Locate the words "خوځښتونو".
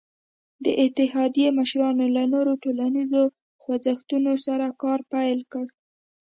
3.61-4.31